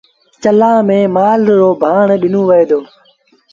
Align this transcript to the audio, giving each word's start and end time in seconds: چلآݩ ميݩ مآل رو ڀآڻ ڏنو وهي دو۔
چلآݩ 0.41 0.85
ميݩ 0.87 1.11
مآل 1.15 1.41
رو 1.59 1.69
ڀآڻ 1.81 2.07
ڏنو 2.21 2.41
وهي 2.49 2.65
دو۔ 2.69 2.79